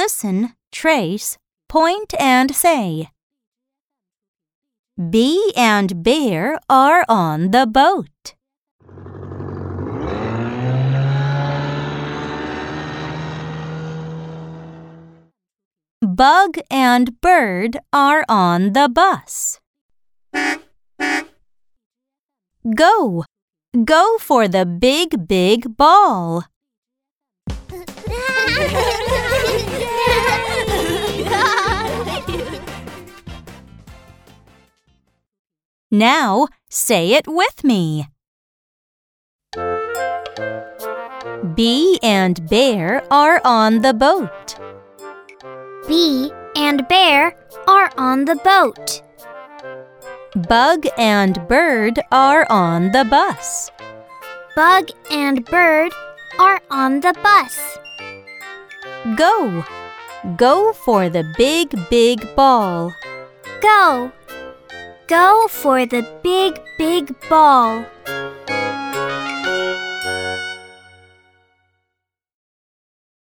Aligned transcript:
listen, 0.00 0.54
trace, 0.72 1.36
point, 1.68 2.14
and 2.18 2.54
say. 2.54 3.10
Bee 4.96 5.52
and 5.54 6.02
Bear 6.02 6.58
are 6.70 7.04
on 7.06 7.50
the 7.50 7.66
boat. 7.66 8.34
Bug 16.00 16.52
and 16.70 17.20
Bird 17.20 17.76
are 17.92 18.24
on 18.26 18.72
the 18.72 18.88
bus. 18.88 19.60
Go! 22.74 23.24
Go 23.84 24.16
for 24.18 24.48
the 24.48 24.64
big, 24.64 25.28
big 25.28 25.76
ball. 25.76 26.44
Now 35.90 36.46
say 36.68 37.14
it 37.14 37.26
with 37.26 37.64
me. 37.64 38.06
Bee 41.54 41.98
and 42.00 42.48
Bear 42.48 43.02
are 43.10 43.40
on 43.44 43.82
the 43.82 43.92
boat. 43.92 44.54
Bee 45.88 46.30
and 46.54 46.86
Bear 46.86 47.34
are 47.66 47.90
on 47.98 48.24
the 48.24 48.36
boat. 48.36 49.02
Bug 50.48 50.86
and 50.96 51.48
Bird 51.48 51.98
are 52.12 52.46
on 52.48 52.92
the 52.92 53.04
bus. 53.04 53.72
Bug 54.54 54.90
and 55.10 55.44
Bird 55.46 55.92
are 56.38 56.60
on 56.70 57.00
the 57.00 57.14
bus. 57.20 57.78
Go! 59.16 59.64
Go 60.36 60.72
for 60.72 61.08
the 61.08 61.24
big, 61.36 61.74
big 61.90 62.36
ball. 62.36 62.92
Go! 63.60 64.12
Go 65.10 65.48
for 65.48 65.86
the 65.86 66.06
big, 66.22 66.60
big 66.78 67.12
ball. 67.28 67.84